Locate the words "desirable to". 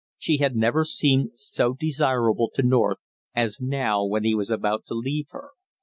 1.75-2.63